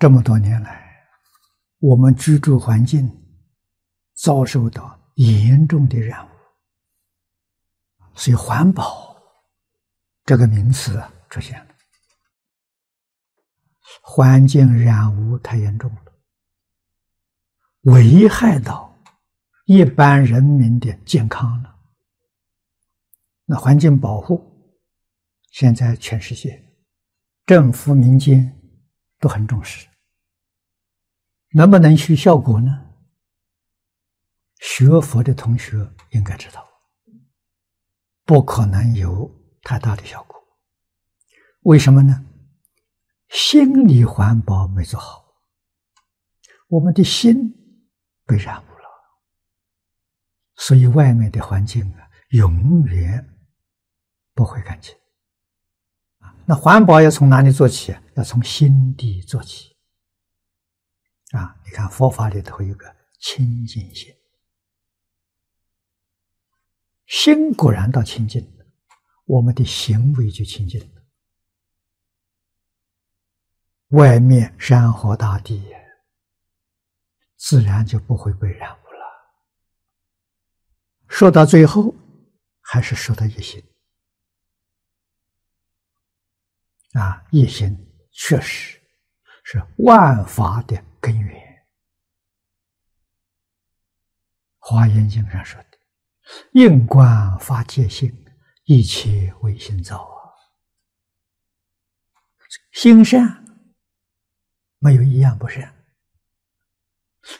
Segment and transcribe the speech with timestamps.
[0.00, 0.96] 这么多年来，
[1.78, 3.06] 我们居住环境
[4.14, 6.30] 遭受到严重的染污，
[8.14, 9.14] 所以环保
[10.24, 11.74] 这个名词出现了。
[14.00, 16.12] 环境染污太严重了，
[17.82, 18.98] 危害到
[19.66, 21.76] 一般人民的健康了。
[23.44, 24.42] 那环境保护，
[25.50, 26.64] 现在全世界
[27.44, 28.58] 政府、民间
[29.18, 29.86] 都很重视，
[31.52, 32.86] 能不能起效果呢？
[34.58, 36.68] 学佛的同学应该知道，
[38.24, 39.30] 不可能有
[39.62, 40.36] 太大的效果。
[41.60, 42.24] 为什么呢？
[43.28, 45.24] 心理环保没做好，
[46.68, 47.54] 我们的心
[48.26, 48.88] 被染污了，
[50.56, 53.26] 所以外面的环境啊，永远。
[54.32, 54.94] 不会干净
[56.20, 56.34] 啊！
[56.46, 57.94] 那环保要从哪里做起？
[58.14, 59.76] 要从心地做起
[61.32, 61.56] 啊！
[61.64, 64.12] 你看佛法里头有个清净心，
[67.06, 68.52] 心果然到清净，
[69.26, 71.02] 我们的行为就清净了，
[73.90, 75.64] 外面山河大地
[77.36, 79.04] 自然就不会被染污了。
[81.08, 81.94] 说到最后，
[82.60, 83.64] 还是说到一心。
[86.92, 87.76] 啊，一心
[88.10, 88.80] 确实
[89.44, 91.40] 是万法的根源。
[94.58, 95.78] 《华严经》上说的
[96.52, 98.24] ：“应观法界性，
[98.64, 100.20] 一切唯心造啊。”
[102.72, 103.44] 心善
[104.78, 105.84] 没有一样不善，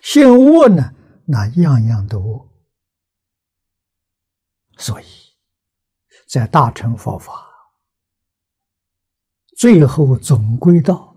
[0.02, 0.94] 心恶呢，
[1.26, 2.48] 那样样都恶。
[4.76, 5.04] 所以，
[6.26, 7.46] 在大乘佛法。
[9.56, 11.14] 最后总归到，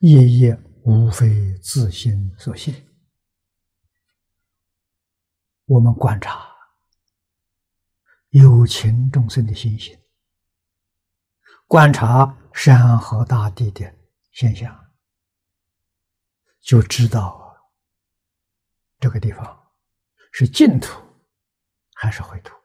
[0.00, 2.86] 业业无非自心所现。
[5.66, 6.48] 我们观察
[8.30, 9.98] 有情众生的心性，
[11.66, 13.94] 观察山河大地的
[14.32, 14.92] 现象，
[16.60, 17.56] 就知道
[18.98, 19.72] 这个地方
[20.32, 21.00] 是净土
[21.94, 22.61] 还是秽土。